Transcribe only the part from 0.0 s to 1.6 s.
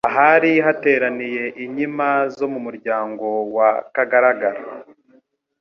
ahari hateraniye